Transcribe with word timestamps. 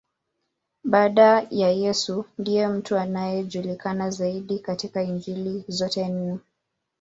Baada 0.83 1.47
ya 1.49 1.69
Yesu, 1.69 2.25
ndiye 2.37 2.67
mtu 2.67 2.97
anayejulikana 2.97 4.09
zaidi 4.09 4.59
katika 4.59 5.03
Injili 5.03 5.65
zote 5.67 6.07
nne. 6.07 6.39